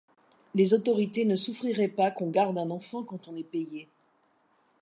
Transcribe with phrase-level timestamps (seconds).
[0.55, 3.87] Les autorités ne souffriraient pas qu’on garde un enfant quand on est payé.